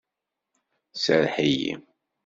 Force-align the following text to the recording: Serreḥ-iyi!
Serreḥ-iyi! 1.03 1.73